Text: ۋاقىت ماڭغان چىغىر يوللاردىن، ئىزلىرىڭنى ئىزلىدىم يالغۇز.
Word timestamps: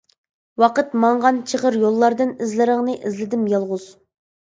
ۋاقىت 0.63 0.95
ماڭغان 1.03 1.37
چىغىر 1.53 1.79
يوللاردىن، 1.83 2.35
ئىزلىرىڭنى 2.43 2.99
ئىزلىدىم 3.01 3.49
يالغۇز. 3.57 3.91